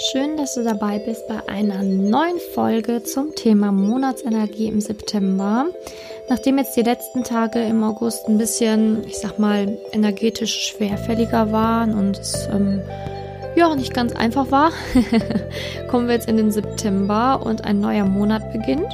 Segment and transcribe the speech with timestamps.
[0.00, 5.66] Schön, dass du dabei bist bei einer neuen Folge zum Thema Monatsenergie im September.
[6.28, 11.98] Nachdem jetzt die letzten Tage im August ein bisschen, ich sag mal, energetisch schwerfälliger waren
[11.98, 12.80] und es ähm,
[13.56, 14.70] ja nicht ganz einfach war,
[15.90, 18.92] kommen wir jetzt in den September und ein neuer Monat beginnt.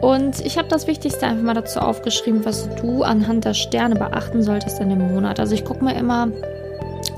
[0.00, 4.42] Und ich habe das Wichtigste einfach mal dazu aufgeschrieben, was du anhand der Sterne beachten
[4.42, 5.40] solltest in dem Monat.
[5.40, 6.28] Also ich gucke mir immer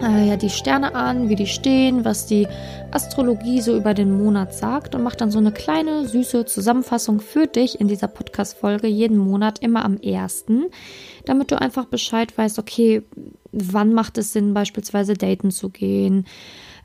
[0.02, 2.46] äh, ja, die Sterne an, wie die stehen, was die
[2.90, 7.46] Astrologie so über den Monat sagt und macht dann so eine kleine, süße Zusammenfassung für
[7.46, 10.66] dich in dieser Podcast-Folge jeden Monat immer am ersten,
[11.24, 13.02] damit du einfach Bescheid weißt, okay,
[13.52, 16.26] wann macht es Sinn, beispielsweise daten zu gehen,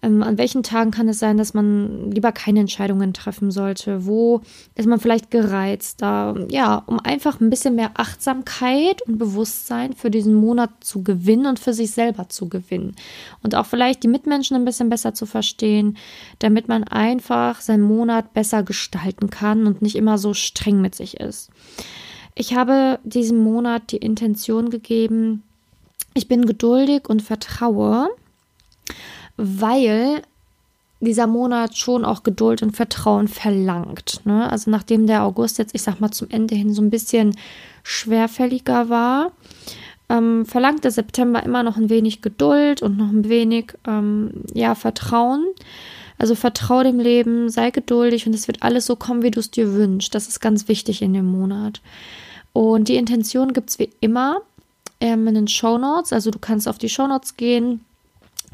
[0.04, 4.06] ähm, an welchen Tagen kann es sein, dass man lieber keine Entscheidungen treffen sollte?
[4.06, 4.42] Wo
[4.76, 6.02] ist man vielleicht gereizt?
[6.02, 11.46] Da, ja, um einfach ein bisschen mehr Achtsamkeit und Bewusstsein für diesen Monat zu gewinnen
[11.46, 12.96] und für sich selber zu gewinnen.
[13.42, 15.98] Und auch vielleicht die Mitmenschen ein bisschen besser zu verstehen,
[16.40, 21.20] damit man einfach seinen Monat besser gestalten kann und nicht immer so streng mit sich
[21.22, 21.50] ist.
[22.36, 25.44] Ich habe diesem Monat die Intention gegeben,
[26.14, 28.10] ich bin geduldig und vertraue
[29.38, 30.22] weil
[31.04, 34.22] dieser Monat schon auch Geduld und Vertrauen verlangt.
[34.26, 34.50] Ne?
[34.50, 37.36] Also nachdem der August jetzt, ich sag mal, zum Ende hin so ein bisschen
[37.84, 39.32] schwerfälliger war,
[40.10, 44.76] ähm, verlangt der September immer noch ein wenig Geduld und noch ein wenig ähm, ja,
[44.76, 45.46] Vertrauen.
[46.18, 49.52] Also vertraue dem Leben, sei geduldig und es wird alles so kommen, wie du es
[49.52, 50.14] dir wünschst.
[50.16, 51.82] Das ist ganz wichtig in dem Monat.
[52.54, 54.42] Und die Intention gibt es wie immer
[55.02, 56.14] ähm, in den Show Notes.
[56.14, 57.82] Also du kannst auf die Show Notes gehen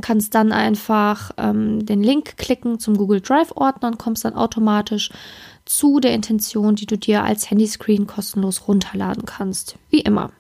[0.02, 5.10] kannst dann einfach ähm, den Link klicken zum Google Drive Ordner und kommst dann automatisch
[5.66, 9.76] zu der Intention, die du dir als Handyscreen kostenlos runterladen kannst.
[9.90, 10.32] Wie immer.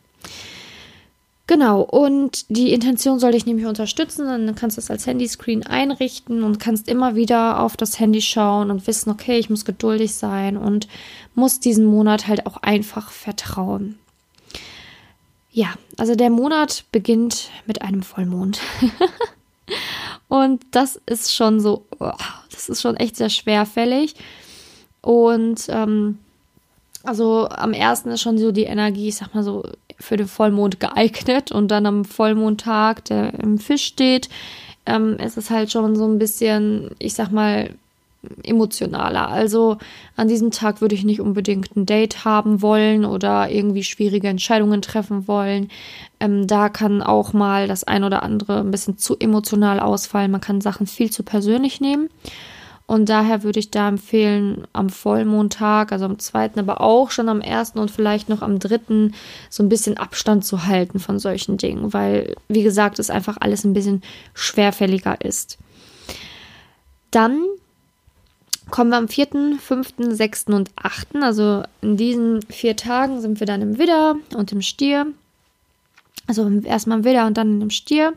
[1.49, 4.27] Genau, und die Intention soll dich nämlich unterstützen.
[4.27, 8.69] Dann kannst du es als Handyscreen einrichten und kannst immer wieder auf das Handy schauen
[8.69, 10.87] und wissen, okay, ich muss geduldig sein und
[11.33, 13.97] muss diesen Monat halt auch einfach vertrauen.
[15.51, 18.59] Ja, also der Monat beginnt mit einem Vollmond.
[20.29, 22.11] Und das ist schon so, oh,
[22.51, 24.15] das ist schon echt sehr schwerfällig.
[25.01, 26.19] Und ähm,
[27.03, 29.63] also am ersten ist schon so die Energie, ich sag mal so,
[29.99, 31.51] für den Vollmond geeignet.
[31.51, 34.29] Und dann am Vollmondtag, der im Fisch steht,
[34.85, 37.73] ähm, ist es halt schon so ein bisschen, ich sag mal,
[38.43, 39.29] emotionaler.
[39.29, 39.77] Also
[40.15, 44.81] an diesem Tag würde ich nicht unbedingt ein Date haben wollen oder irgendwie schwierige Entscheidungen
[44.81, 45.69] treffen wollen.
[46.19, 50.31] Ähm, da kann auch mal das ein oder andere ein bisschen zu emotional ausfallen.
[50.31, 52.09] Man kann Sachen viel zu persönlich nehmen.
[52.89, 57.39] Und daher würde ich da empfehlen, am Vollmondtag, also am zweiten, aber auch schon am
[57.39, 59.13] ersten und vielleicht noch am dritten,
[59.51, 63.63] so ein bisschen Abstand zu halten von solchen Dingen, weil, wie gesagt, es einfach alles
[63.63, 64.01] ein bisschen
[64.33, 65.59] schwerfälliger ist.
[67.11, 67.43] Dann
[68.69, 70.45] kommen wir am 4., 5., 6.
[70.47, 71.15] und 8.
[71.21, 75.07] Also in diesen vier Tagen sind wir dann im Widder und im Stier.
[76.27, 78.13] Also erstmal im Widder und dann im Stier.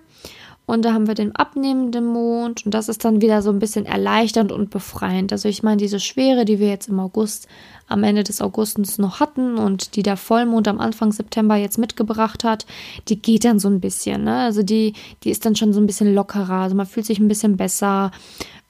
[0.64, 3.84] Und da haben wir den abnehmenden Mond und das ist dann wieder so ein bisschen
[3.84, 5.32] erleichternd und befreiend.
[5.32, 7.48] Also ich meine, diese Schwere, die wir jetzt im August,
[7.88, 12.44] am Ende des Augustes noch hatten und die der Vollmond am Anfang September jetzt mitgebracht
[12.44, 12.64] hat,
[13.08, 14.24] die geht dann so ein bisschen.
[14.24, 14.36] Ne?
[14.36, 16.62] Also die, die ist dann schon so ein bisschen lockerer.
[16.62, 18.12] Also man fühlt sich ein bisschen besser.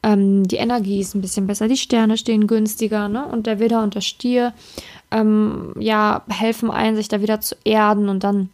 [0.02, 3.26] Ähm, die Energie ist ein bisschen besser, die Sterne stehen günstiger, ne?
[3.26, 4.52] Und der Widder und der Stier,
[5.10, 8.50] ähm, ja, helfen ein, sich da wieder zu erden und dann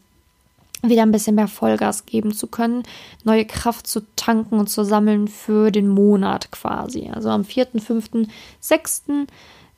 [0.83, 2.85] wieder ein bisschen mehr Vollgas geben zu können,
[3.25, 7.11] neue Kraft zu tanken und zu sammeln für den Monat quasi.
[7.13, 8.29] Also am 4., 5.,
[8.61, 9.03] 6.,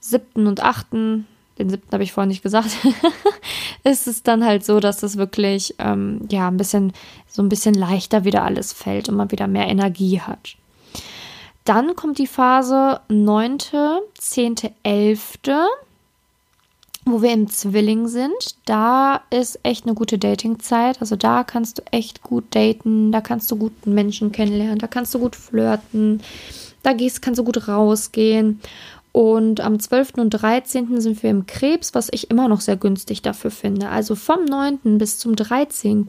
[0.00, 0.46] 7.
[0.46, 1.24] und 8., den
[1.70, 1.82] 7.
[1.92, 2.70] habe ich vorhin nicht gesagt,
[3.84, 6.92] ist es dann halt so, dass es wirklich ähm, ja ein bisschen
[7.26, 10.56] so ein bisschen leichter wieder alles fällt und man wieder mehr Energie hat.
[11.70, 13.58] Dann kommt die Phase 9.,
[14.18, 15.38] 10., 11.,
[17.04, 18.56] wo wir im Zwilling sind.
[18.64, 21.00] Da ist echt eine gute Datingzeit.
[21.00, 25.14] Also da kannst du echt gut daten, da kannst du guten Menschen kennenlernen, da kannst
[25.14, 26.20] du gut flirten,
[26.82, 28.60] da gehst, kannst du gut rausgehen.
[29.12, 30.14] Und am 12.
[30.18, 31.00] und 13.
[31.00, 33.88] sind wir im Krebs, was ich immer noch sehr günstig dafür finde.
[33.88, 34.98] Also vom 9.
[34.98, 36.06] bis zum 13.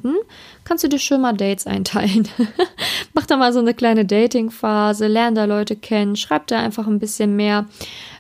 [0.64, 2.28] kannst du dir schön mal Dates einteilen.
[3.14, 7.00] Mach da mal so eine kleine Dating-Phase, lern da Leute kennen, schreib da einfach ein
[7.00, 7.66] bisschen mehr.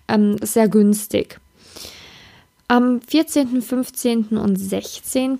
[0.07, 1.39] Ähm, sehr günstig.
[2.67, 4.37] Am 14., 15.
[4.37, 5.37] und 16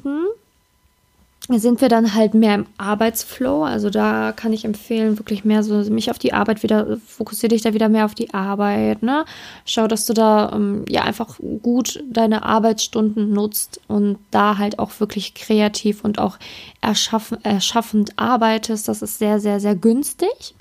[1.50, 3.64] sind wir dann halt mehr im Arbeitsflow.
[3.64, 7.62] Also da kann ich empfehlen, wirklich mehr so mich auf die Arbeit wieder, fokussiere dich
[7.62, 9.26] da wieder mehr auf die Arbeit, ne?
[9.66, 15.00] Schau, dass du da ähm, ja einfach gut deine Arbeitsstunden nutzt und da halt auch
[15.00, 16.38] wirklich kreativ und auch
[16.80, 18.88] erschaffen, erschaffend arbeitest.
[18.88, 20.56] Das ist sehr, sehr, sehr günstig.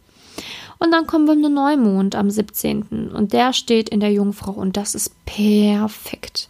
[0.82, 3.10] Und dann kommen wir in den Neumond am 17.
[3.14, 6.48] Und der steht in der Jungfrau und das ist perfekt.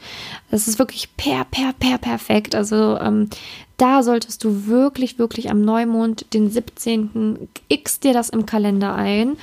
[0.53, 2.55] Das ist wirklich per, per, per, perfekt.
[2.55, 3.29] Also ähm,
[3.77, 7.49] da solltest du wirklich, wirklich am Neumond, den 17.
[7.69, 9.37] x dir das im Kalender ein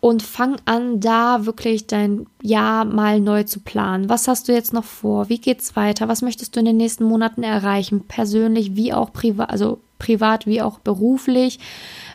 [0.00, 4.08] und fang an, da wirklich dein Jahr mal neu zu planen.
[4.08, 5.28] Was hast du jetzt noch vor?
[5.28, 6.08] Wie geht's weiter?
[6.08, 8.04] Was möchtest du in den nächsten Monaten erreichen?
[8.08, 11.58] Persönlich wie auch privat, also privat wie auch beruflich.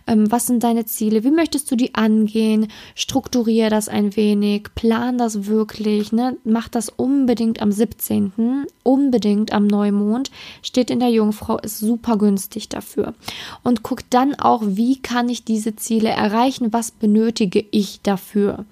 [0.07, 1.23] Ähm, was sind deine Ziele?
[1.23, 2.67] Wie möchtest du die angehen?
[2.93, 6.37] Strukturier das ein wenig, plan das wirklich, ne?
[6.43, 10.29] Mach das unbedingt am 17., unbedingt am Neumond,
[10.61, 13.15] steht in der Jungfrau, ist super günstig dafür.
[13.63, 16.71] Und guck dann auch, wie kann ich diese Ziele erreichen?
[16.71, 18.65] Was benötige ich dafür?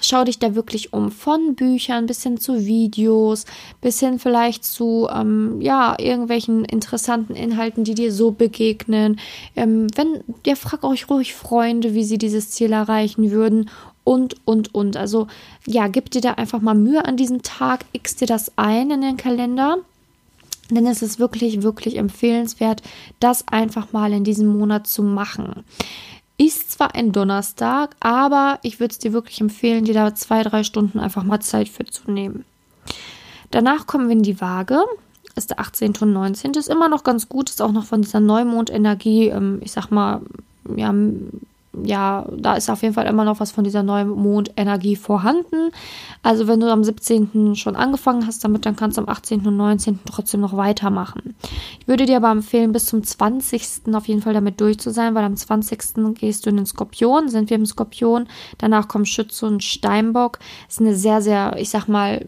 [0.00, 3.44] Schau dich da wirklich um, von Büchern bis hin zu Videos,
[3.82, 9.20] bis hin vielleicht zu, ähm, ja, irgendwelchen interessanten Inhalten, die dir so begegnen.
[9.54, 13.70] Ähm, wenn, der fragt frag euch ruhig Freunde, wie sie dieses Ziel erreichen würden
[14.04, 14.96] und, und, und.
[14.96, 15.26] Also
[15.66, 19.00] ja, gib dir da einfach mal Mühe an diesem Tag, x dir das ein in
[19.00, 19.78] den Kalender.
[20.70, 22.82] Denn es ist wirklich, wirklich empfehlenswert,
[23.20, 25.64] das einfach mal in diesem Monat zu machen.
[26.36, 30.62] Ist zwar ein Donnerstag, aber ich würde es dir wirklich empfehlen, dir da zwei, drei
[30.62, 32.44] Stunden einfach mal Zeit für zu nehmen.
[33.50, 34.84] Danach kommen wir in die Waage
[35.38, 35.94] ist der 18.
[36.00, 36.52] und 19.
[36.54, 40.20] Ist immer noch ganz gut, ist auch noch von dieser Neumondenergie, ähm, ich sag mal,
[40.76, 40.94] ja,
[41.84, 45.70] ja, da ist auf jeden Fall immer noch was von dieser neuen Mondenergie vorhanden.
[46.22, 47.54] Also wenn du am 17.
[47.56, 49.46] schon angefangen hast damit, dann kannst du am 18.
[49.46, 50.00] und 19.
[50.04, 51.34] trotzdem noch weitermachen.
[51.80, 53.94] Ich würde dir aber empfehlen, bis zum 20.
[53.94, 55.78] auf jeden Fall damit durch zu sein, weil am 20.
[56.14, 58.28] gehst du in den Skorpion, sind wir im Skorpion.
[58.58, 60.38] Danach kommen Schütze und Steinbock.
[60.66, 62.24] Das ist eine sehr, sehr, ich sag mal,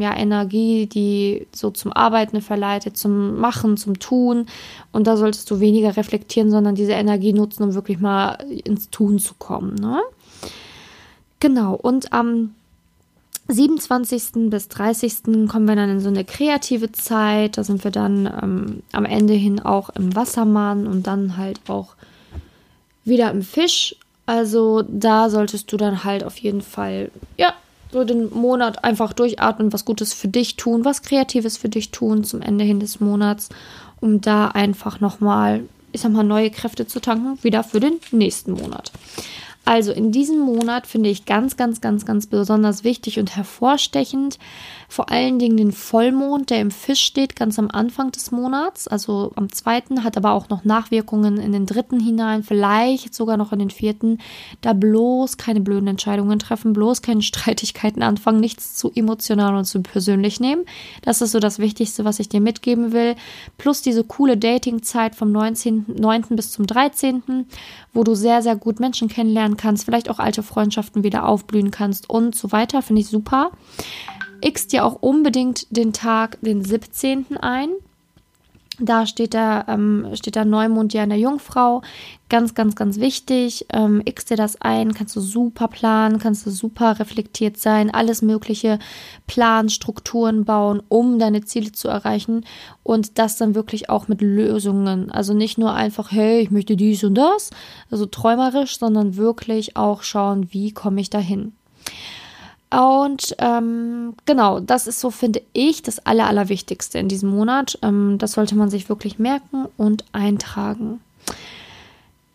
[0.00, 4.46] ja, Energie, die so zum Arbeiten verleitet, zum Machen, zum Tun.
[4.92, 9.18] Und da solltest du weniger reflektieren, sondern diese Energie nutzen, um wirklich mal ins Tun
[9.18, 9.74] zu kommen.
[9.74, 10.00] Ne?
[11.40, 12.54] Genau, und am
[13.48, 14.50] 27.
[14.50, 15.48] bis 30.
[15.48, 17.58] kommen wir dann in so eine kreative Zeit.
[17.58, 21.94] Da sind wir dann ähm, am Ende hin auch im Wassermann und dann halt auch
[23.04, 23.96] wieder im Fisch.
[24.26, 27.52] Also da solltest du dann halt auf jeden Fall, ja,
[27.94, 32.24] so den Monat einfach durchatmen, was Gutes für dich tun, was Kreatives für dich tun
[32.24, 33.48] zum Ende hin des Monats,
[34.00, 35.62] um da einfach nochmal
[35.94, 38.90] ich sag mal, neue Kräfte zu tanken, wieder für den nächsten Monat.
[39.64, 44.38] Also in diesem Monat finde ich ganz, ganz, ganz, ganz besonders wichtig und hervorstechend
[44.94, 49.32] vor allen Dingen den Vollmond, der im Fisch steht, ganz am Anfang des Monats, also
[49.34, 53.58] am zweiten, hat aber auch noch Nachwirkungen in den dritten hinein, vielleicht sogar noch in
[53.58, 54.18] den vierten.
[54.60, 59.82] Da bloß keine blöden Entscheidungen treffen, bloß keine Streitigkeiten anfangen, nichts zu emotional und zu
[59.82, 60.64] persönlich nehmen.
[61.02, 63.16] Das ist so das Wichtigste, was ich dir mitgeben will.
[63.58, 65.86] Plus diese coole Datingzeit vom 19.
[65.98, 66.24] 9.
[66.30, 67.46] bis zum 13.,
[67.92, 71.70] wo du sehr, sehr gut Menschen kennenlernen kennenlernen kannst, vielleicht auch alte Freundschaften wieder aufblühen
[71.70, 72.82] kannst und so weiter.
[72.82, 73.50] Finde ich super.
[74.40, 77.36] X dir auch unbedingt den Tag, den 17.
[77.38, 77.70] ein.
[78.80, 81.82] Da steht der, ähm, steht der Neumond ja in der Jungfrau.
[82.28, 83.66] Ganz, ganz, ganz wichtig.
[83.72, 88.20] Ähm, X dir das ein, kannst du super planen, kannst du super reflektiert sein, alles
[88.20, 88.80] Mögliche
[89.28, 92.44] planen, Strukturen bauen, um deine Ziele zu erreichen.
[92.82, 95.10] Und das dann wirklich auch mit Lösungen.
[95.12, 97.50] Also nicht nur einfach, hey, ich möchte dies und das,
[97.90, 101.52] also träumerisch, sondern wirklich auch schauen, wie komme ich dahin.
[102.74, 107.78] Und ähm, genau, das ist so, finde ich, das Aller, Allerwichtigste in diesem Monat.
[107.82, 111.00] Ähm, das sollte man sich wirklich merken und eintragen.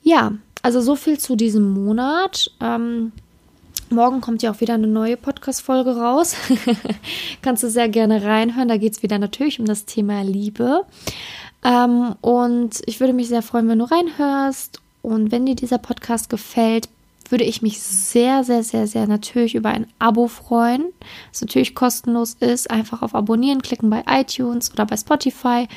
[0.01, 0.31] Ja,
[0.61, 2.51] also so viel zu diesem Monat.
[2.61, 3.11] Ähm,
[3.89, 6.35] morgen kommt ja auch wieder eine neue Podcast-Folge raus.
[7.41, 8.69] Kannst du sehr gerne reinhören.
[8.69, 10.85] Da geht es wieder natürlich um das Thema Liebe.
[11.65, 14.79] Ähm, und ich würde mich sehr freuen, wenn du reinhörst.
[15.01, 16.87] Und wenn dir dieser Podcast gefällt,
[17.29, 20.85] würde ich mich sehr, sehr, sehr, sehr natürlich über ein Abo freuen,
[21.31, 22.69] das natürlich kostenlos ist.
[22.69, 25.67] Einfach auf Abonnieren klicken bei iTunes oder bei Spotify.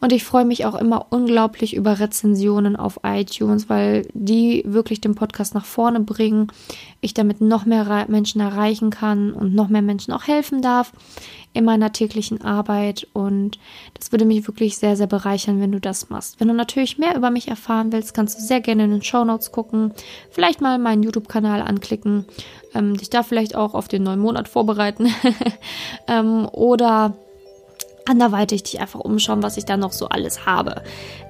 [0.00, 5.14] Und ich freue mich auch immer unglaublich über Rezensionen auf iTunes, weil die wirklich den
[5.14, 6.48] Podcast nach vorne bringen.
[7.00, 10.92] Ich damit noch mehr Menschen erreichen kann und noch mehr Menschen auch helfen darf
[11.52, 13.08] in meiner täglichen Arbeit.
[13.12, 13.58] Und
[13.94, 16.38] das würde mich wirklich sehr, sehr bereichern, wenn du das machst.
[16.38, 19.24] Wenn du natürlich mehr über mich erfahren willst, kannst du sehr gerne in den Show
[19.24, 19.92] Notes gucken.
[20.30, 22.26] Vielleicht mal meinen YouTube-Kanal anklicken.
[22.74, 25.12] Ähm, dich da vielleicht auch auf den neuen Monat vorbereiten.
[26.06, 27.16] ähm, oder
[28.10, 30.82] anderweitig dich einfach umschauen, was ich da noch so alles habe.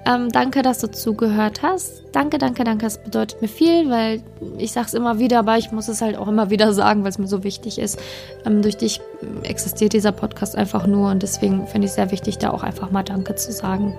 [0.07, 2.05] Ähm, danke, dass du zugehört hast.
[2.13, 2.87] Danke, danke, danke.
[2.87, 4.23] Es bedeutet mir viel, weil
[4.57, 7.11] ich sage es immer wieder, aber ich muss es halt auch immer wieder sagen, weil
[7.11, 8.01] es mir so wichtig ist.
[8.47, 9.01] Ähm, durch dich
[9.43, 12.91] existiert dieser Podcast einfach nur und deswegen finde ich es sehr wichtig, da auch einfach
[12.91, 13.95] mal Danke zu sagen.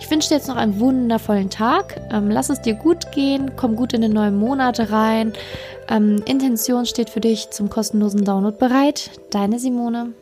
[0.00, 2.00] Ich wünsche dir jetzt noch einen wundervollen Tag.
[2.10, 3.52] Ähm, lass es dir gut gehen.
[3.56, 5.32] Komm gut in den neuen Monat rein.
[5.88, 9.10] Ähm, Intention steht für dich zum kostenlosen Download bereit.
[9.30, 10.12] Deine Simone.